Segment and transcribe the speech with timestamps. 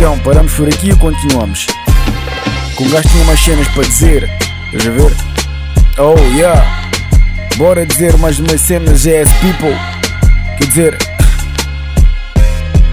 [0.00, 1.66] Então, paramos por aqui e continuamos.
[2.74, 4.30] Com o gajo tinha umas cenas para dizer.
[4.72, 5.14] Estás a ver?
[5.98, 6.88] Oh, yeah.
[7.58, 9.76] Bora dizer mais umas cenas as people.
[10.56, 10.98] Quer dizer,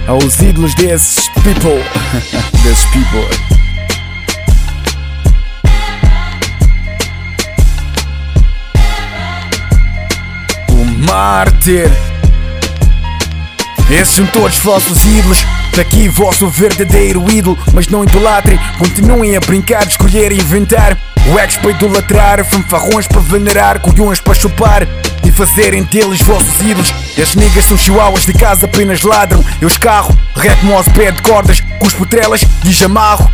[0.05, 1.81] aos ídolos desses people.
[2.65, 3.25] desses people.
[11.07, 11.89] Mártir.
[13.89, 15.45] Esses são todos falsos ídolos.
[15.75, 18.59] Daqui vosso verdadeiro ídolo, mas não idolatrem.
[18.77, 20.97] Continuem a brincar, escolher e inventar.
[21.31, 24.87] O ex para idolatrar, fanfarrões para venerar, colhões para chupar
[25.25, 26.93] e fazerem deles vossos ídolos.
[27.21, 29.43] As niggas são chihuahuas de casa apenas ladram.
[29.61, 33.29] Eu escarro, reto-me aos pé de cordas, cuspo trelas e jamarro.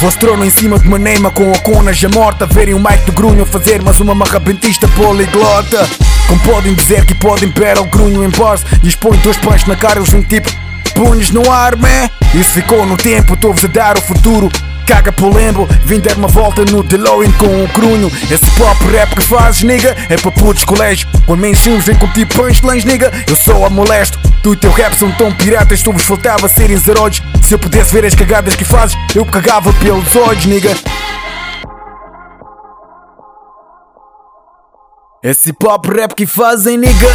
[0.00, 2.46] Vosso trono em cima de uma neima com a cona já morta.
[2.46, 5.88] Verem o Mike de grunho fazer mais uma marrabentista poliglota.
[6.28, 9.74] Como podem dizer que podem pera o grunho em bars e expõe dois pães na
[9.74, 10.48] cara, eles vêm tipo
[10.94, 12.08] punhos no ar, man.
[12.32, 14.48] Isso ficou no tempo, estou-vos a dar o futuro.
[14.86, 18.10] Caga pro lembo, vim dar uma volta no DeLorean com o grunho.
[18.30, 21.08] Esse pop rap que fazes, nigga, é para putos colégio.
[21.26, 24.18] Quando mainstreams vem com tipo punchlines, nigga, eu sou a molesto.
[24.42, 27.20] Tu e teu rap são tão piratas, tu vos faltava serem zerodes.
[27.48, 30.68] Se eu pudesse ver as cagadas que fazes, eu cagava pelos olhos, nigga.
[35.22, 37.08] Esse pop rap que fazem, nigga.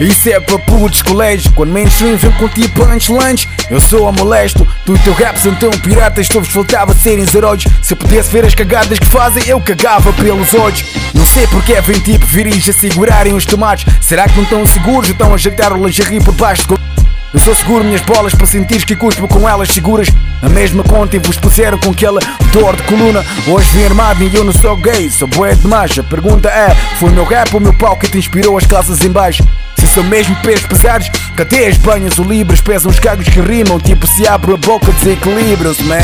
[0.00, 4.66] Isso é para putos colégio Quando mainstream vem com tipo punchlines Eu sou a molesto
[4.86, 8.44] e teu rap são tão piratas Tu vos faltava serem heróis Se eu pudesse ver
[8.44, 12.74] as cagadas que fazem Eu cagava pelos olhos Não sei porque vem tipo viris a
[12.74, 15.08] segurarem os tomates Será que não estão seguros?
[15.08, 16.95] Estão a ajeitar o lingerie por baixo de...
[17.34, 20.08] Eu sou seguro minhas bolas para sentir que cuspo com elas seguras
[20.42, 22.20] A mesma conta e vos puseram com aquela
[22.52, 26.00] dor de coluna Hoje vim armado e eu não sou gay, sou bué de macho
[26.00, 28.64] A pergunta é, foi o meu rap ou o meu pau que te inspirou as
[28.66, 29.46] calças em baixo?
[29.76, 32.60] Se são mesmo pesos pesados, cadê as banhas ou libras?
[32.60, 35.98] Pesam os cagos que rimam, tipo se abre a boca desequilibram-se, man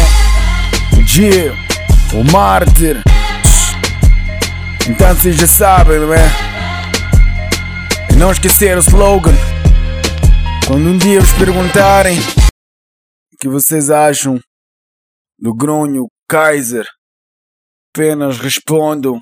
[1.06, 1.52] G,
[2.12, 3.00] o mártir
[4.88, 6.30] Então vocês já sabem, não é?
[8.10, 9.34] E não esquecer o slogan
[10.66, 12.18] quando um dia vos perguntarem
[13.32, 14.40] o que vocês acham
[15.38, 16.86] do Grunho Kaiser,
[17.92, 19.20] apenas respondam: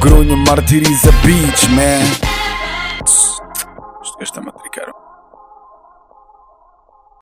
[0.00, 2.31] Grunho martiriza beach, man.